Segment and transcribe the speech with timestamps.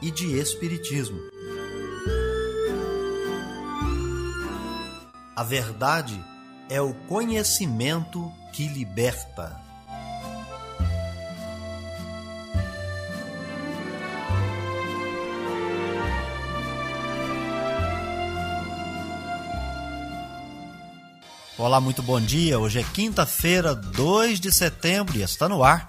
[0.00, 1.20] e de espiritismo.
[5.34, 6.22] A verdade
[6.68, 9.60] é o conhecimento que liberta.
[21.56, 22.58] Olá, muito bom dia.
[22.58, 25.88] Hoje é quinta-feira, 2 de setembro e está no ar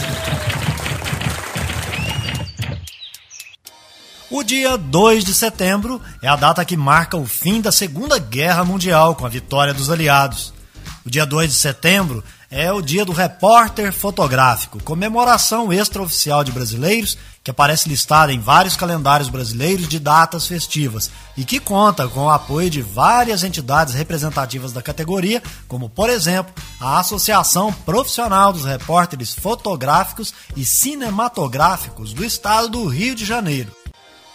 [4.31, 8.63] O dia 2 de setembro é a data que marca o fim da Segunda Guerra
[8.63, 10.53] Mundial com a vitória dos aliados.
[11.05, 17.17] O dia 2 de setembro é o dia do repórter fotográfico, comemoração extraoficial de brasileiros
[17.43, 22.29] que aparece listada em vários calendários brasileiros de datas festivas e que conta com o
[22.29, 29.33] apoio de várias entidades representativas da categoria, como por exemplo a Associação Profissional dos Repórteres
[29.33, 33.80] Fotográficos e Cinematográficos do Estado do Rio de Janeiro.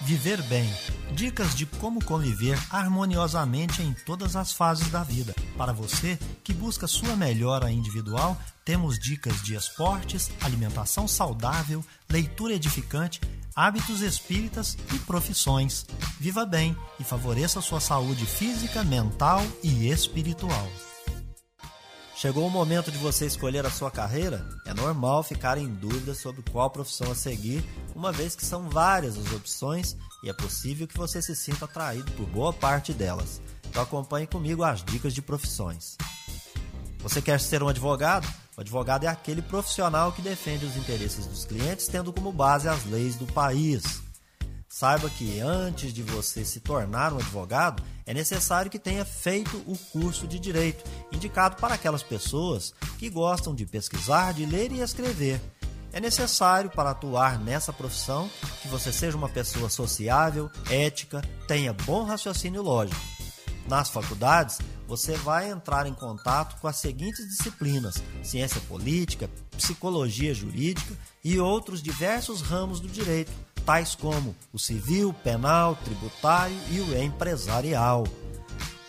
[0.02, 0.70] Viver bem.
[1.12, 5.34] Dicas de como conviver harmoniosamente em todas as fases da vida.
[5.56, 13.20] Para você que busca sua melhora individual, temos dicas de esportes, alimentação saudável, leitura edificante,
[13.54, 15.87] hábitos espíritas e profissões.
[16.20, 20.69] Viva bem e favoreça sua saúde física, mental e espiritual.
[22.16, 24.43] Chegou o momento de você escolher a sua carreira?
[24.65, 27.62] É normal ficar em dúvida sobre qual profissão a seguir,
[27.96, 32.12] uma vez que são várias as opções e é possível que você se sinta atraído
[32.12, 33.40] por boa parte delas.
[33.70, 35.96] Então acompanhe comigo as dicas de profissões.
[36.98, 38.28] Você quer ser um advogado?
[38.54, 42.84] O advogado é aquele profissional que defende os interesses dos clientes, tendo como base as
[42.84, 44.02] leis do país.
[44.68, 49.76] Saiba que antes de você se tornar um advogado, é necessário que tenha feito o
[49.90, 55.40] curso de direito, indicado para aquelas pessoas que gostam de pesquisar, de ler e escrever.
[55.96, 58.30] É necessário para atuar nessa profissão
[58.60, 63.00] que você seja uma pessoa sociável, ética, tenha bom raciocínio lógico.
[63.66, 70.94] Nas faculdades, você vai entrar em contato com as seguintes disciplinas: ciência política, psicologia jurídica
[71.24, 73.32] e outros diversos ramos do direito
[73.64, 78.04] tais como o civil, penal, tributário e o empresarial.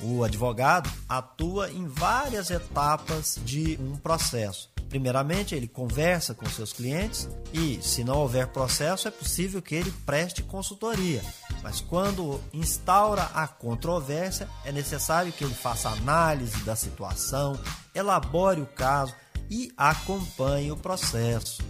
[0.02, 4.70] O advogado atua em várias etapas de um processo.
[4.90, 9.92] Primeiramente, ele conversa com seus clientes e, se não houver processo, é possível que ele
[10.06, 11.22] preste consultoria.
[11.62, 17.60] Mas quando instaura a controvérsia, é necessário que ele faça análise da situação,
[17.94, 19.14] elabore o caso
[19.50, 21.62] e acompanhe o processo.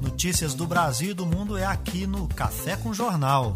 [0.00, 3.54] Notícias do Brasil e do mundo é aqui no Café com Jornal.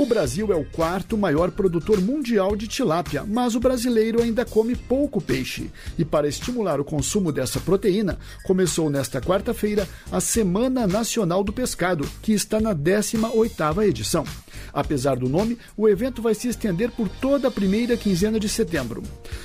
[0.00, 4.74] O Brasil é o quarto maior produtor mundial de tilápia, mas o brasileiro ainda come
[4.74, 5.70] pouco peixe.
[5.98, 12.08] E para estimular o consumo dessa proteína, começou nesta quarta-feira a Semana Nacional do Pescado,
[12.22, 14.24] que está na 18ª edição.
[14.72, 19.02] Apesar do nome, o evento vai se estender por toda a primeira quinzena de setembro.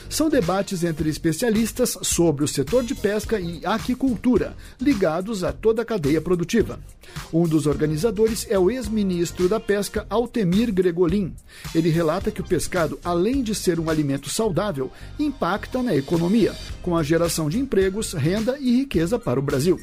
[0.09, 5.85] São debates entre especialistas sobre o setor de pesca e aquicultura, ligados a toda a
[5.85, 6.79] cadeia produtiva.
[7.33, 11.33] Um dos organizadores é o ex-ministro da Pesca, Altemir Gregolin.
[11.73, 16.95] Ele relata que o pescado, além de ser um alimento saudável, impacta na economia, com
[16.95, 19.79] a geração de empregos, renda e riqueza para o Brasil.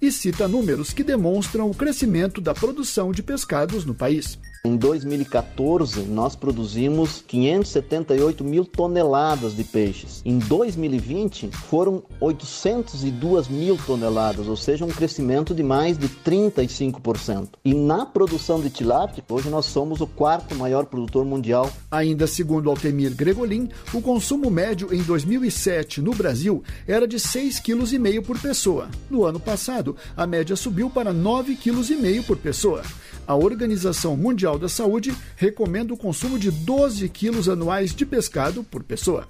[0.00, 4.38] E cita números que demonstram o crescimento da produção de pescados no país.
[4.66, 10.20] Em 2014, nós produzimos 578 mil toneladas de peixes.
[10.24, 17.50] Em 2020, foram 802 mil toneladas, ou seja, um crescimento de mais de 35%.
[17.64, 21.70] E na produção de tilápia, hoje nós somos o quarto maior produtor mundial.
[21.88, 28.20] Ainda segundo Altemir Gregolin, o consumo médio em 2007 no Brasil era de 6,5 kg
[28.20, 28.88] por pessoa.
[29.08, 32.82] No ano passado, a média subiu para 9,5 kg por pessoa.
[33.26, 38.84] A Organização Mundial da Saúde recomenda o consumo de 12 quilos anuais de pescado por
[38.84, 39.26] pessoa.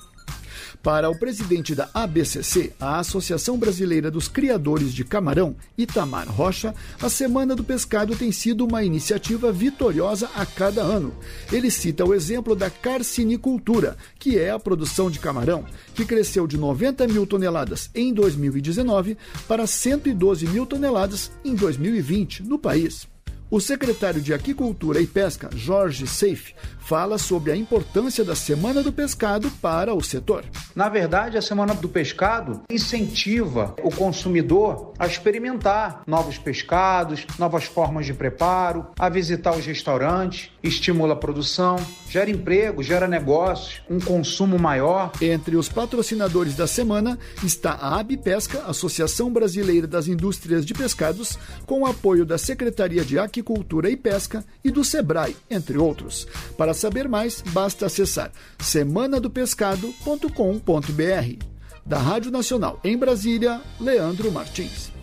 [0.82, 7.08] Para o presidente da ABCC, a Associação Brasileira dos Criadores de Camarão, Itamar Rocha, a
[7.08, 11.12] Semana do Pescado tem sido uma iniciativa vitoriosa a cada ano.
[11.50, 15.64] Ele cita o exemplo da carcinicultura, que é a produção de camarão,
[15.94, 19.16] que cresceu de 90 mil toneladas em 2019
[19.48, 23.08] para 112 mil toneladas em 2020 no país.
[23.48, 28.92] O secretário de Aquicultura e Pesca, Jorge Seif, fala sobre a importância da Semana do
[28.92, 30.44] Pescado para o setor.
[30.74, 38.04] Na verdade, a Semana do Pescado incentiva o consumidor a experimentar novos pescados, novas formas
[38.04, 41.76] de preparo, a visitar os restaurantes, estimula a produção,
[42.08, 45.12] gera emprego, gera negócios, um consumo maior.
[45.20, 51.82] Entre os patrocinadores da semana está a Abpesca, Associação Brasileira das Indústrias de Pescados, com
[51.82, 56.26] o apoio da Secretaria de Aquicultura e Pesca e do Sebrae, entre outros.
[56.56, 61.44] Para saber mais, basta acessar semanadopescado.com.br.
[61.84, 64.95] Da Rádio Nacional em Brasília, Leandro Martins.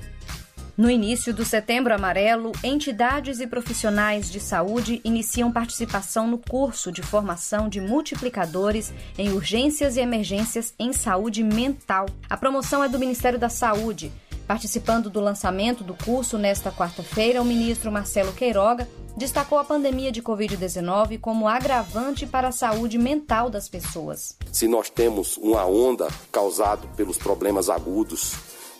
[0.76, 7.04] No início do Setembro Amarelo, entidades e profissionais de saúde iniciam participação no curso de
[7.04, 12.08] formação de multiplicadores em urgências e emergências em saúde mental.
[12.28, 14.12] A promoção é do Ministério da Saúde.
[14.48, 20.24] Participando do lançamento do curso nesta quarta-feira, o ministro Marcelo Queiroga destacou a pandemia de
[20.24, 24.36] Covid-19 como agravante para a saúde mental das pessoas.
[24.52, 28.34] Se nós temos uma onda causada pelos problemas agudos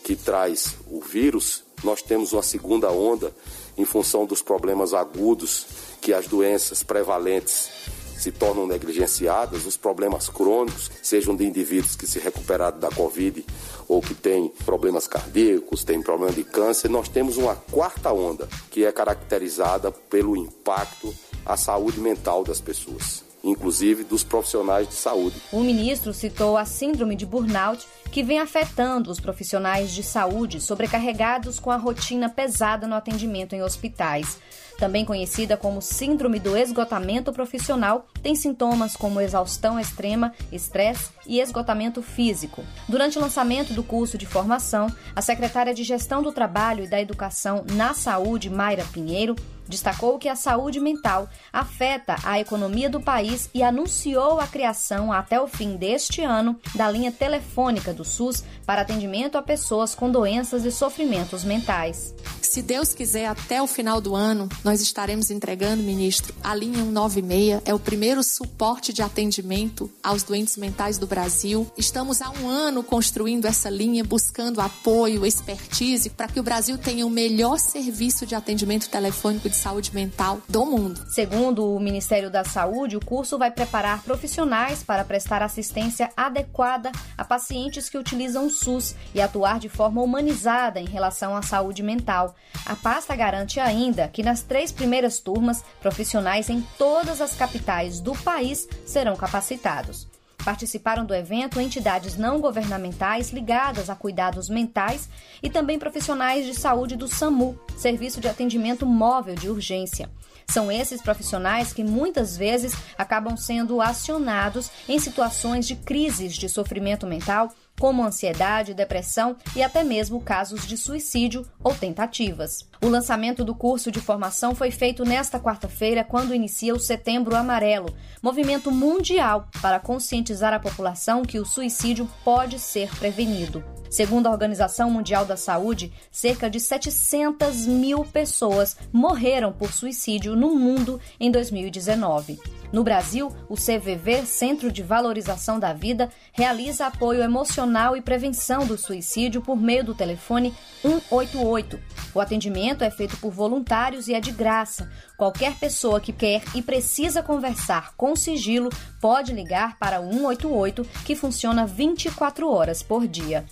[0.04, 3.34] que traz o vírus, nós temos uma segunda onda
[3.78, 5.66] em função dos problemas agudos
[6.02, 7.70] que as doenças prevalentes
[8.18, 13.46] se tornam negligenciadas, os problemas crônicos, sejam de indivíduos que se recuperaram da Covid
[13.88, 18.86] ou que têm problemas cardíacos, têm problema de câncer, nós temos uma quarta onda que
[18.86, 21.14] é caracterizada pelo impacto
[21.46, 25.36] à saúde mental das pessoas inclusive dos profissionais de saúde.
[25.52, 31.60] O ministro citou a síndrome de burnout, que vem afetando os profissionais de saúde sobrecarregados
[31.60, 34.38] com a rotina pesada no atendimento em hospitais.
[34.78, 42.04] Também conhecida como síndrome do esgotamento profissional, tem sintomas como exaustão extrema, estresse e esgotamento
[42.04, 42.64] físico.
[42.88, 47.02] Durante o lançamento do curso de formação, a secretária de Gestão do Trabalho e da
[47.02, 49.36] Educação na Saúde, Mayra Pinheiro,
[49.68, 55.40] destacou que a saúde mental afeta a economia do país e anunciou a criação, até
[55.40, 60.66] o fim deste ano, da linha telefônica do SUS para atendimento a pessoas com doenças
[60.66, 62.14] e sofrimentos mentais.
[62.42, 67.62] Se Deus quiser, até o final do ano, nós estaremos entregando, ministro, a linha 196,
[67.66, 71.66] é o primeiro suporte de atendimento aos doentes mentais do Brasil.
[71.78, 77.06] Estamos há um ano construindo essa linha, buscando apoio, expertise, para que o Brasil tenha
[77.06, 81.06] o melhor serviço de atendimento telefônico de saúde mental do mundo.
[81.08, 87.24] Segundo o Ministério da Saúde, o curso vai preparar profissionais para prestar assistência adequada a
[87.24, 92.36] pacientes que utilizam o SUS e atuar de forma humanizada em relação à saúde mental.
[92.66, 98.14] A pasta garante ainda que nas três primeiras turmas, profissionais em todas as capitais do
[98.14, 100.13] país serão capacitados.
[100.44, 105.08] Participaram do evento entidades não governamentais ligadas a cuidados mentais
[105.42, 110.10] e também profissionais de saúde do SAMU, Serviço de Atendimento Móvel de Urgência.
[110.46, 117.08] São esses profissionais que muitas vezes acabam sendo acionados em situações de crises de sofrimento
[117.08, 117.50] mental
[117.80, 122.68] como ansiedade, depressão e até mesmo casos de suicídio ou tentativas.
[122.82, 127.94] O lançamento do curso de formação foi feito nesta quarta-feira, quando inicia o Setembro Amarelo,
[128.22, 133.64] movimento mundial para conscientizar a população que o suicídio pode ser prevenido.
[133.90, 140.56] Segundo a Organização Mundial da Saúde, cerca de 700 mil pessoas morreram por suicídio no
[140.56, 142.40] mundo em 2019.
[142.74, 148.80] No Brasil, o CVV, Centro de Valorização da Vida, realiza apoio emocional e prevenção do
[148.80, 150.52] suicídio por meio do telefone
[150.82, 151.80] 188.
[152.16, 154.92] O atendimento é feito por voluntários e é de graça.
[155.16, 161.16] Qualquer pessoa que quer e precisa conversar com sigilo pode ligar para o 188, que
[161.16, 163.46] funciona 24 horas por dia.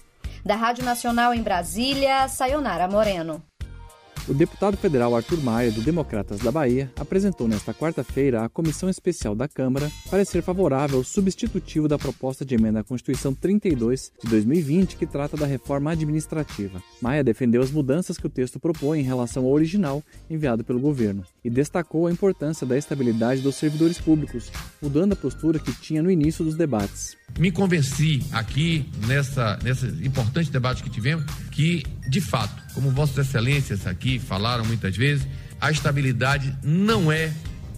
[0.43, 3.50] Da Rádio Nacional em Brasília, Sayonara Moreno.
[4.27, 9.33] O deputado federal Arthur Maia, do Democratas da Bahia, apresentou nesta quarta-feira à Comissão Especial
[9.33, 14.95] da Câmara parecer favorável ao substitutivo da proposta de emenda à Constituição 32 de 2020,
[14.95, 16.81] que trata da reforma administrativa.
[17.01, 21.23] Maia defendeu as mudanças que o texto propõe em relação ao original enviado pelo governo
[21.43, 26.11] e destacou a importância da estabilidade dos servidores públicos, mudando a postura que tinha no
[26.11, 27.17] início dos debates.
[27.39, 33.85] Me convenci aqui, nessa, nesse importante debate que tivemos, que, de fato, como Vossas Excelências
[33.85, 35.27] aqui falaram muitas vezes,
[35.59, 37.31] a estabilidade não é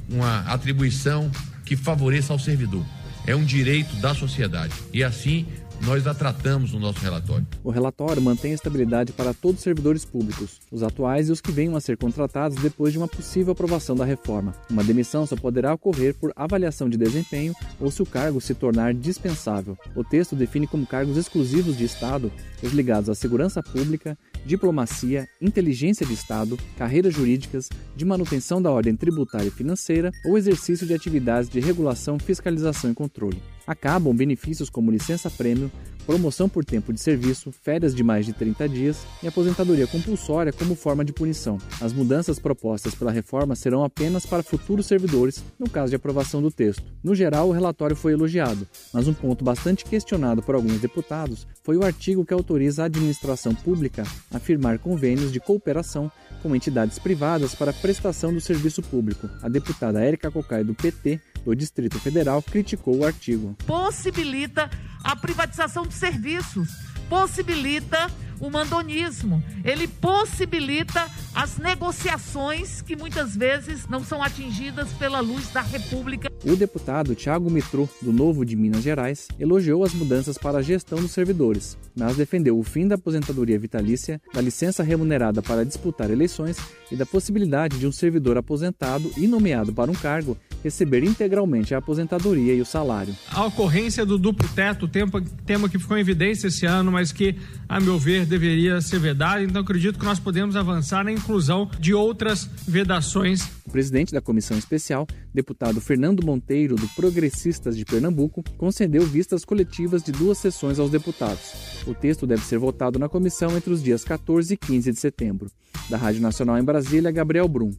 [0.10, 1.32] uma atribuição
[1.66, 2.86] que favoreça ao servidor.
[3.26, 4.74] É um direito da sociedade.
[4.92, 5.48] E assim
[5.86, 7.46] nós a tratamos no nosso relatório.
[7.64, 11.52] O relatório mantém a estabilidade para todos os servidores públicos, os atuais e os que
[11.52, 14.54] venham a ser contratados depois de uma possível aprovação da reforma.
[14.70, 18.94] Uma demissão só poderá ocorrer por avaliação de desempenho ou se o cargo se tornar
[18.94, 19.78] dispensável.
[19.94, 26.06] O texto define como cargos exclusivos de Estado os ligados à segurança pública, diplomacia, inteligência
[26.06, 31.50] de Estado, carreiras jurídicas, de manutenção da ordem tributária e financeira ou exercício de atividades
[31.50, 33.42] de regulação, fiscalização e controle.
[33.66, 35.72] Acabam benefícios como licença-prêmio,
[36.06, 40.76] promoção por tempo de serviço, férias de mais de 30 dias e aposentadoria compulsória como
[40.76, 41.58] forma de punição.
[41.80, 46.52] As mudanças propostas pela reforma serão apenas para futuros servidores, no caso de aprovação do
[46.52, 46.84] texto.
[47.02, 51.78] No geral, o relatório foi elogiado, mas um ponto bastante questionado por alguns deputados foi
[51.78, 57.56] o artigo que autoriza a administração pública a firmar convênios de cooperação com entidades privadas
[57.56, 59.30] para prestação do serviço público.
[59.42, 63.56] A deputada Érica Cocai, do PT, do Distrito Federal, criticou o artigo.
[63.66, 64.70] Possibilita
[65.04, 66.70] a privatização de serviços,
[67.10, 68.10] possibilita
[68.40, 75.62] o mandonismo, ele possibilita as negociações que muitas vezes não são atingidas pela luz da
[75.62, 76.32] República.
[76.46, 81.00] O deputado Tiago Mitro, do Novo de Minas Gerais, elogiou as mudanças para a gestão
[81.00, 86.58] dos servidores, mas defendeu o fim da aposentadoria vitalícia, da licença remunerada para disputar eleições
[86.92, 91.80] e da possibilidade de um servidor aposentado e nomeado para um cargo receber integralmente a
[91.80, 93.16] aposentadoria e o salário.
[93.32, 97.36] A ocorrência do duplo teto, tema que ficou em evidência esse ano, mas que,
[97.68, 101.94] a meu ver, deveria ser vedado, então acredito que nós podemos avançar na inclusão de
[101.94, 103.44] outras vedações.
[103.66, 110.04] O presidente da comissão especial, deputado Fernando Monteiro, do Progressistas de Pernambuco, concedeu vistas coletivas
[110.04, 111.84] de duas sessões aos deputados.
[111.88, 115.52] O texto deve ser votado na comissão entre os dias 14 e 15 de setembro.
[115.90, 117.72] Da Rádio Nacional em Brasília, Gabriel Brum.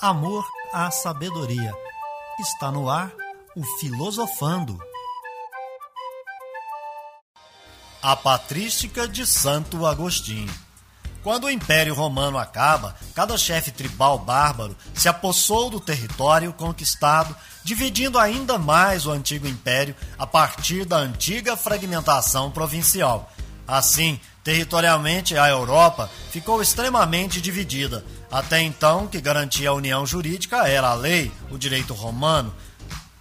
[0.00, 1.72] Amor à sabedoria.
[2.40, 3.12] Está no ar
[3.56, 4.78] o Filosofando.
[8.00, 10.48] A Patrística de Santo Agostinho.
[11.20, 18.16] Quando o Império Romano acaba, cada chefe tribal bárbaro se apossou do território conquistado, dividindo
[18.16, 23.32] ainda mais o antigo império a partir da antiga fragmentação provincial.
[23.66, 28.04] Assim, territorialmente, a Europa ficou extremamente dividida.
[28.30, 32.54] Até então, que garantia a união jurídica era a lei, o direito romano,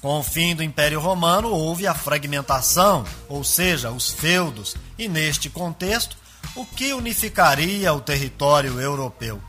[0.02, 5.50] com o fim do Império Romano, houve a fragmentação, ou seja, os feudos, e neste
[5.50, 6.16] contexto,
[6.56, 9.42] o que unificaria o território europeu?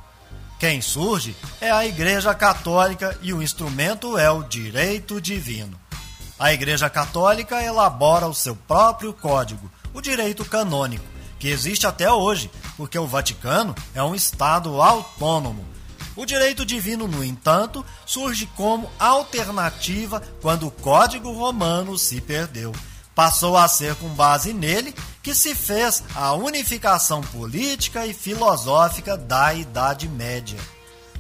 [0.59, 5.79] Quem surge é a Igreja Católica e o instrumento é o direito divino.
[6.39, 11.05] A Igreja Católica elabora o seu próprio código, o direito canônico,
[11.39, 15.65] que existe até hoje, porque o Vaticano é um Estado autônomo
[16.19, 22.75] o direito divino, no entanto, surge como alternativa quando o Código Romano se perdeu.
[23.15, 29.55] Passou a ser com base nele que se fez a unificação política e filosófica da
[29.55, 30.59] Idade Média.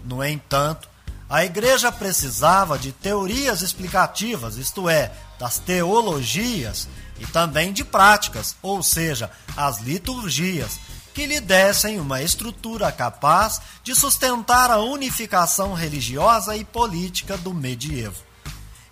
[0.04, 0.88] No entanto,
[1.30, 6.88] a Igreja precisava de teorias explicativas, isto é, das teologias,
[7.20, 10.80] e também de práticas, ou seja, as liturgias,
[11.18, 18.22] que lhe dessem uma estrutura capaz de sustentar a unificação religiosa e política do medievo,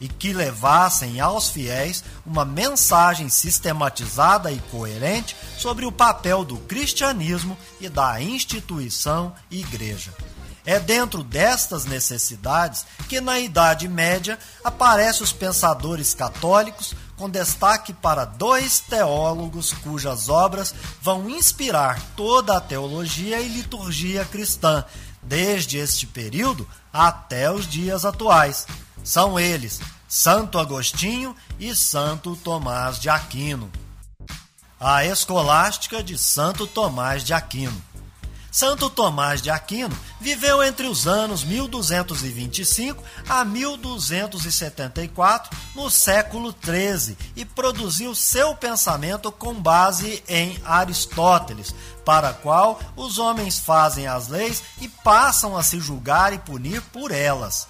[0.01, 7.57] e que levassem aos fiéis uma mensagem sistematizada e coerente sobre o papel do cristianismo
[7.81, 10.13] e da instituição igreja.
[10.65, 18.25] É dentro destas necessidades que na Idade Média aparecem os pensadores católicos com destaque para
[18.25, 24.85] dois teólogos cujas obras vão inspirar toda a teologia e liturgia cristã,
[25.23, 28.67] desde este período até os dias atuais.
[29.03, 33.71] São eles Santo Agostinho e Santo Tomás de Aquino.
[34.79, 37.83] A Escolástica de Santo Tomás de Aquino.
[38.57, 47.45] Santo Tomás de Aquino viveu entre os anos 1225 a 1274 no século XIII e
[47.45, 54.89] produziu seu pensamento com base em Aristóteles, para qual os homens fazem as leis e
[54.89, 57.69] passam a se julgar e punir por elas.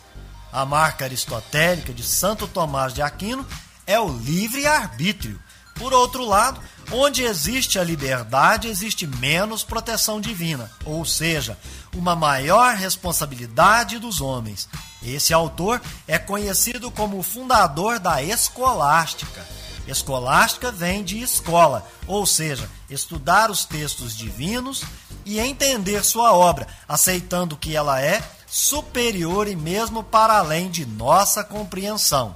[0.52, 3.44] A marca aristotélica de Santo Tomás de Aquino
[3.88, 5.42] é o livre-arbítrio.
[5.74, 11.58] Por outro lado, onde existe a liberdade, existe menos proteção divina, ou seja,
[11.94, 14.68] uma maior responsabilidade dos homens.
[15.02, 19.44] Esse autor é conhecido como o fundador da escolástica.
[19.86, 24.82] Escolástica vem de escola, ou seja, estudar os textos divinos
[25.24, 31.44] e entender sua obra, aceitando que ela é superior e mesmo para além de nossa
[31.44, 32.34] compreensão.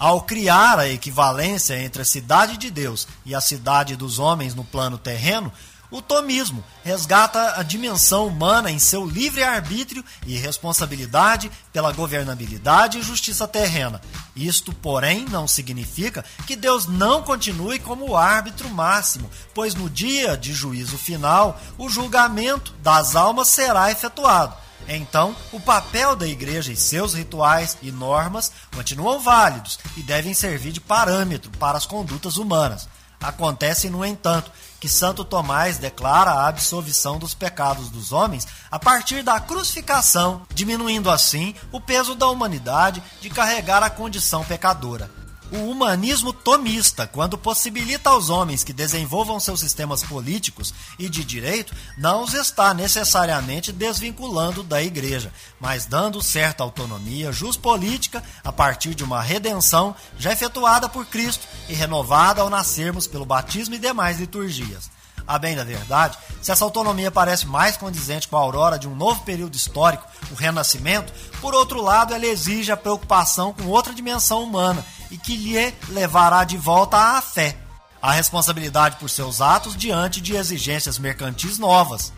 [0.00, 4.64] Ao criar a equivalência entre a cidade de Deus e a cidade dos homens no
[4.64, 5.52] plano terreno,
[5.90, 13.46] o tomismo resgata a dimensão humana em seu livre-arbítrio e responsabilidade pela governabilidade e justiça
[13.46, 14.00] terrena.
[14.34, 20.34] Isto, porém, não significa que Deus não continue como o árbitro máximo, pois no dia
[20.34, 24.56] de juízo final, o julgamento das almas será efetuado.
[24.88, 30.72] Então, o papel da igreja e seus rituais e normas continuam válidos e devem servir
[30.72, 32.88] de parâmetro para as condutas humanas.
[33.20, 39.22] Acontece, no entanto, que Santo Tomás declara a absolvição dos pecados dos homens a partir
[39.22, 45.19] da crucificação, diminuindo assim o peso da humanidade de carregar a condição pecadora
[45.52, 51.74] o humanismo tomista, quando possibilita aos homens que desenvolvam seus sistemas políticos e de direito,
[51.98, 57.30] não os está necessariamente desvinculando da igreja, mas dando certa autonomia
[57.60, 63.24] política a partir de uma redenção já efetuada por Cristo e renovada ao nascermos pelo
[63.24, 64.99] batismo e demais liturgias.
[65.30, 68.96] A bem da verdade, se essa autonomia parece mais condizente com a aurora de um
[68.96, 74.42] novo período histórico, o Renascimento, por outro lado, ela exige a preocupação com outra dimensão
[74.42, 77.56] humana e que lhe levará de volta à fé,
[78.02, 82.12] a responsabilidade por seus atos diante de exigências mercantis novas.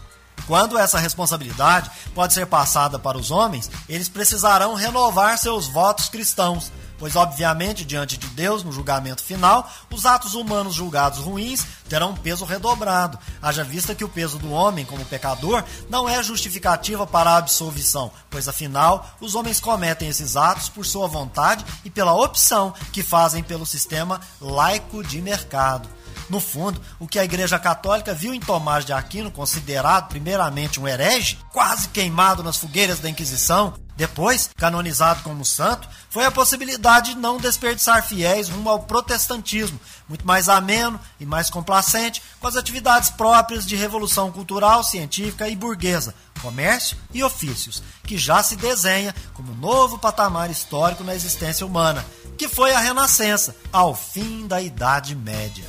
[0.47, 6.73] Quando essa responsabilidade pode ser passada para os homens, eles precisarão renovar seus votos cristãos,
[7.03, 12.17] pois, obviamente, diante de Deus, no julgamento final, os atos humanos julgados ruins terão um
[12.17, 17.31] peso redobrado, haja vista que o peso do homem como pecador não é justificativa para
[17.31, 22.73] a absolvição, pois, afinal, os homens cometem esses atos por sua vontade e pela opção
[22.93, 25.89] que fazem pelo sistema laico de mercado.
[26.31, 30.87] No fundo, o que a Igreja Católica viu em Tomás de Aquino, considerado primeiramente um
[30.87, 37.21] herege, quase queimado nas fogueiras da Inquisição, depois, canonizado como santo, foi a possibilidade de
[37.21, 39.79] não desperdiçar fiéis rumo ao protestantismo,
[40.09, 45.57] muito mais ameno e mais complacente com as atividades próprias de revolução cultural, científica e
[45.57, 52.05] burguesa, comércio e ofícios, que já se desenha como novo patamar histórico na existência humana,
[52.39, 55.65] que foi a Renascença, ao fim da Idade Média.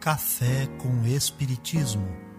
[0.00, 2.31] Café com Espiritismo.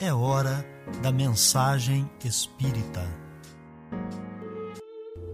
[0.00, 0.64] É hora
[1.02, 3.04] da mensagem espírita.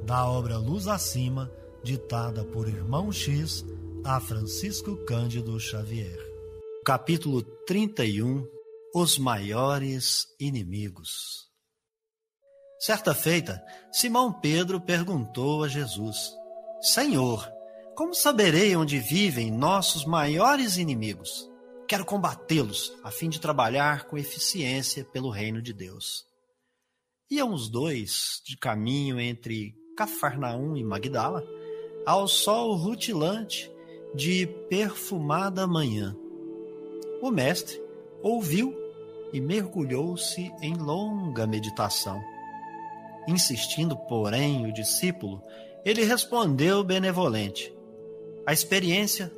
[0.07, 3.62] Da obra Luz Acima, ditada por Irmão X
[4.03, 6.18] a Francisco Cândido Xavier.
[6.83, 8.42] Capítulo 31
[8.94, 11.46] Os Maiores Inimigos.
[12.81, 16.33] Certa feita, Simão Pedro perguntou a Jesus:
[16.81, 17.46] Senhor,
[17.94, 21.53] como saberei onde vivem nossos maiores inimigos?
[21.87, 26.25] Quero combatê-los a fim de trabalhar com eficiência pelo reino de Deus.
[27.31, 31.44] Iam os dois de caminho entre Cafarnaum e Magdala,
[32.07, 33.70] ao sol rutilante
[34.14, 36.16] de perfumada manhã.
[37.20, 37.83] O mestre
[38.23, 38.75] ouviu
[39.33, 42.23] e mergulhou-se em longa meditação.
[43.29, 45.42] Insistindo, porém, o discípulo,
[45.85, 47.75] ele respondeu benevolente:
[48.47, 49.33] A experiência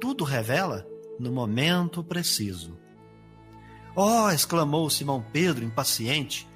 [0.00, 0.86] tudo revela
[1.18, 2.78] no momento preciso.
[3.96, 4.28] Oh!
[4.30, 6.48] exclamou Simão Pedro, impaciente.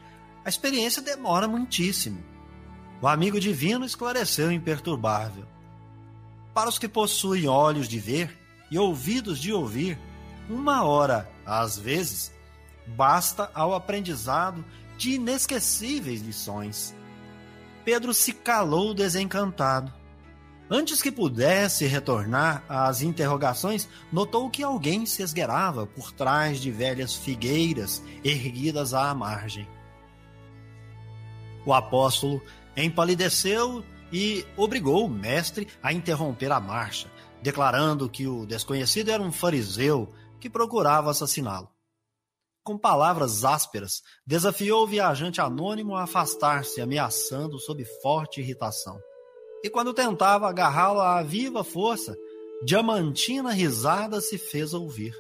[0.44, 2.23] A experiência demora muitíssimo.
[3.01, 5.44] O amigo divino esclareceu imperturbável.
[6.53, 8.37] Para os que possuem olhos de ver
[8.71, 9.99] e ouvidos de ouvir,
[10.51, 12.33] uma hora, às vezes,
[12.87, 14.64] basta ao aprendizado
[14.97, 16.94] de inesquecíveis lições.
[17.85, 19.92] Pedro se calou desencantado.
[20.70, 27.14] Antes que pudesse retornar às interrogações, notou que alguém se esgueirava por trás de velhas
[27.14, 29.66] figueiras erguidas à margem.
[31.64, 32.42] O apóstolo
[32.76, 37.11] empalideceu e obrigou o mestre a interromper a marcha,
[37.42, 41.68] declarando que o desconhecido era um fariseu que procurava assassiná-lo.
[42.62, 49.00] com palavras ásperas, desafiou o viajante anônimo a afastar-se, ameaçando sob forte irritação.
[49.62, 52.16] E quando tentava agarrá-lo à viva força,
[52.64, 55.14] diamantina risada se fez ouvir.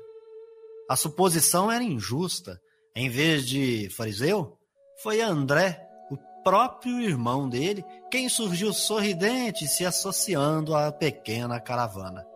[0.88, 2.60] A suposição era injusta.
[2.94, 4.56] Em vez de fariseu,
[5.02, 12.26] foi André, o próprio irmão dele, quem surgiu sorridente se associando à pequena caravana.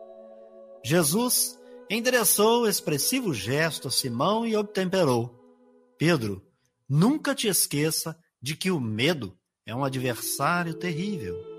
[0.85, 5.35] Jesus endereçou expressivo gesto a Simão e obtemperou:
[5.99, 6.43] Pedro,
[6.89, 9.37] nunca te esqueça de que o medo
[9.67, 11.52] é um adversário terrível.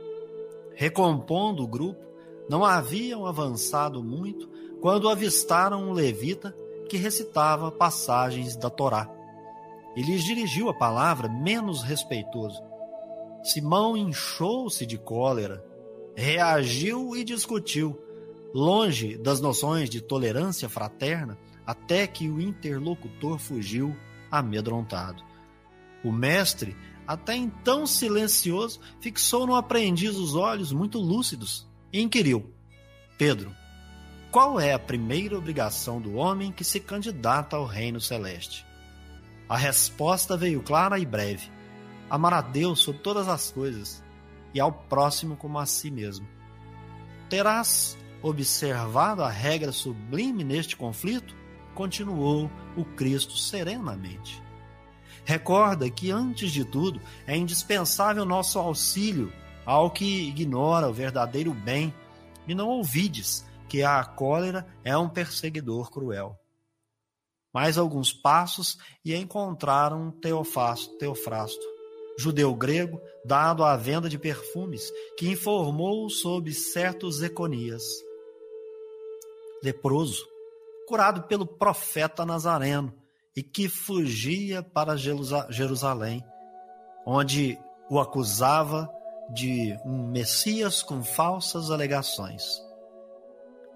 [0.76, 2.04] Recompondo o grupo,
[2.50, 4.50] não haviam avançado muito
[4.82, 6.56] quando avistaram um levita
[6.90, 9.10] que recitava passagens da Torá.
[9.96, 12.62] E lhes dirigiu a palavra menos respeitoso.
[13.44, 15.64] Simão inchou-se de cólera,
[16.16, 18.00] reagiu e discutiu,
[18.54, 23.96] longe das noções de tolerância fraterna, até que o interlocutor fugiu
[24.30, 25.24] amedrontado.
[26.04, 26.76] O mestre,
[27.08, 32.54] até então silencioso, fixou no aprendiz os olhos muito lúcidos e inquiriu:
[33.18, 33.56] Pedro,
[34.32, 38.66] qual é a primeira obrigação do homem que se candidata ao reino celeste?
[39.48, 41.52] A resposta veio clara e breve:
[42.10, 44.04] amar a Deus sobre todas as coisas
[44.54, 46.28] e ao próximo como a si mesmo.
[47.30, 51.36] Terás observado a regra sublime neste conflito?
[51.74, 54.43] Continuou o Cristo serenamente.
[55.26, 59.32] Recorda que, antes de tudo, é indispensável nosso auxílio
[59.66, 61.94] ao que ignora o verdadeiro bem,
[62.48, 66.38] e não ouvides que a cólera é um perseguidor cruel.
[67.54, 71.66] Mais alguns passos e encontraram Teofasto, Teofrasto,
[72.18, 77.84] judeu grego dado à venda de perfumes, que informou sobre certos Econias
[79.64, 80.28] leproso,
[80.86, 82.94] curado pelo profeta Nazareno
[83.36, 86.24] e que fugia para Jerusalém,
[87.06, 88.90] onde o acusava
[89.30, 92.62] de um Messias com falsas alegações.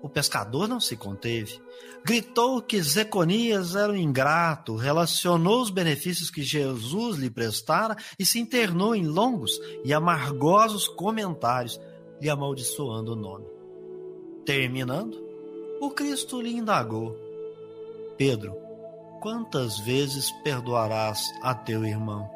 [0.02, 1.60] O pescador não se conteve.
[2.06, 8.40] Gritou que Zeconias era um ingrato, relacionou os benefícios que Jesus lhe prestara e se
[8.40, 11.80] internou em longos e amargosos comentários,
[12.22, 13.46] lhe amaldiçoando o nome.
[14.46, 15.18] Terminando,
[15.82, 17.18] o Cristo lhe indagou:
[18.18, 18.56] Pedro,
[19.20, 22.30] quantas vezes perdoarás a teu irmão?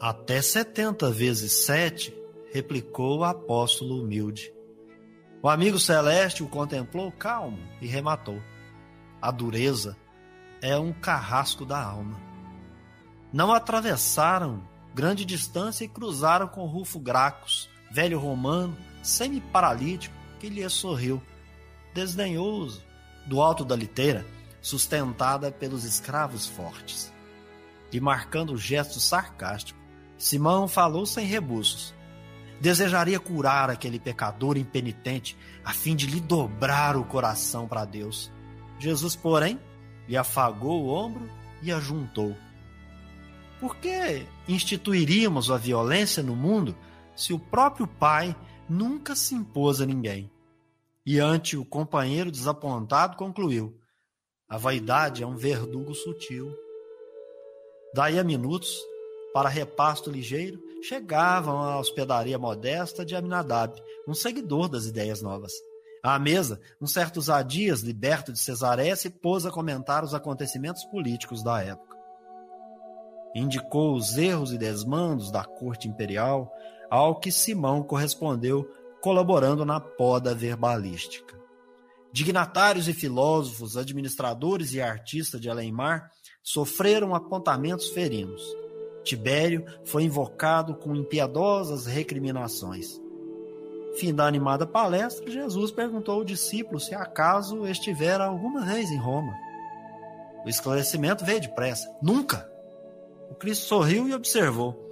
[0.00, 2.16] Até setenta vezes sete,
[2.52, 4.52] replicou o apóstolo humilde.
[5.42, 8.40] O amigo celeste o contemplou calmo e rematou:
[9.20, 9.96] A dureza
[10.60, 12.20] é um carrasco da alma.
[13.32, 14.62] Não atravessaram
[14.94, 21.22] grande distância e cruzaram com Rufo Gracos, velho romano, semi-paralítico, que lhe sorriu,
[21.92, 22.85] desdenhoso,
[23.26, 24.24] do alto da liteira,
[24.60, 27.12] sustentada pelos escravos fortes.
[27.92, 29.78] E marcando o gesto sarcástico,
[30.18, 31.94] Simão falou sem rebuços.
[32.60, 38.32] Desejaria curar aquele pecador impenitente a fim de lhe dobrar o coração para Deus.
[38.78, 39.60] Jesus, porém,
[40.08, 41.28] lhe afagou o ombro
[41.62, 42.36] e a juntou.
[43.60, 46.76] Por que instituiríamos a violência no mundo
[47.14, 48.36] se o próprio Pai
[48.68, 50.30] nunca se impôs a ninguém.
[51.06, 53.78] E ante o companheiro desapontado concluiu:
[54.48, 56.52] a vaidade é um verdugo sutil.
[57.94, 58.76] Daí a minutos,
[59.32, 65.52] para repasto ligeiro, chegavam à hospedaria modesta de Aminadab, um seguidor das ideias novas.
[66.02, 71.42] À mesa, um certo Zadias, liberto de Cesareia, se pôs a comentar os acontecimentos políticos
[71.42, 71.96] da época.
[73.34, 76.52] Indicou os erros e desmandos da corte imperial,
[76.90, 78.68] ao que Simão correspondeu
[79.00, 81.36] colaborando na poda verbalística.
[82.12, 86.10] Dignatários e filósofos, administradores e artistas de Alemar
[86.42, 88.42] sofreram apontamentos ferinos.
[89.04, 93.00] Tibério foi invocado com impiedosas recriminações.
[93.96, 99.34] Fim da animada palestra, Jesus perguntou ao discípulo se acaso estivera alguma vez em Roma.
[100.44, 101.88] O esclarecimento veio depressa.
[102.02, 102.50] Nunca!
[103.30, 104.85] O Cristo sorriu e observou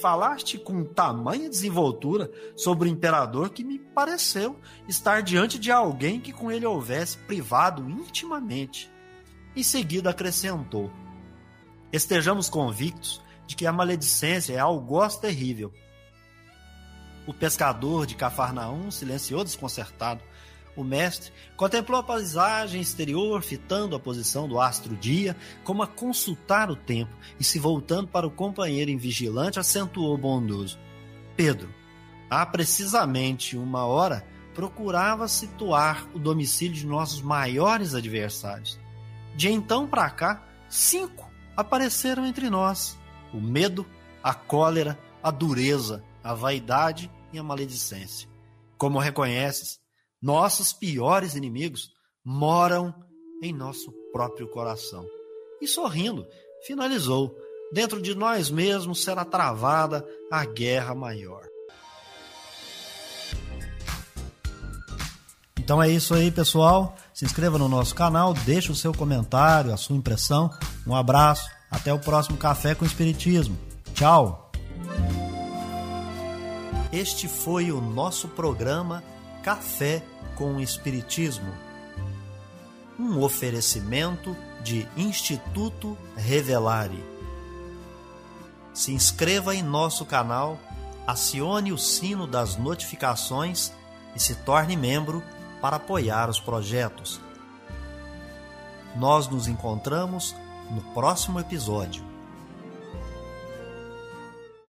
[0.00, 4.58] falaste com tamanha desenvoltura sobre o imperador que me pareceu
[4.88, 8.90] estar diante de alguém que com ele houvesse privado intimamente.
[9.54, 10.90] Em seguida acrescentou:
[11.92, 15.72] Estejamos convictos de que a maledicência é algoz terrível.
[17.26, 20.22] O pescador de Cafarnaum silenciou desconcertado,
[20.78, 26.70] o mestre contemplou a paisagem exterior, fitando a posição do astro dia, como a consultar
[26.70, 30.78] o tempo, e se voltando para o companheiro invigilante, acentuou bondoso:
[31.36, 31.68] Pedro,
[32.30, 38.78] há precisamente uma hora procurava situar o domicílio de nossos maiores adversários.
[39.34, 42.96] De então para cá, cinco apareceram entre nós:
[43.34, 43.84] o medo,
[44.22, 48.28] a cólera, a dureza, a vaidade e a maledicência.
[48.76, 49.80] Como reconheces,
[50.20, 51.90] nossos piores inimigos
[52.24, 52.94] moram
[53.42, 55.06] em nosso próprio coração.
[55.60, 56.26] E sorrindo,
[56.66, 57.34] finalizou:
[57.72, 61.46] dentro de nós mesmos será travada a guerra maior.
[65.58, 66.96] Então é isso aí, pessoal.
[67.12, 70.50] Se inscreva no nosso canal, deixe o seu comentário, a sua impressão.
[70.86, 73.56] Um abraço, até o próximo Café com Espiritismo.
[73.92, 74.50] Tchau!
[76.90, 79.04] Este foi o nosso programa
[79.42, 80.02] Café
[80.36, 81.52] com Espiritismo.
[82.98, 87.02] Um oferecimento de Instituto Revelare.
[88.74, 90.58] Se inscreva em nosso canal,
[91.06, 93.72] acione o sino das notificações
[94.14, 95.22] e se torne membro
[95.60, 97.20] para apoiar os projetos.
[98.96, 100.34] Nós nos encontramos
[100.70, 102.07] no próximo episódio.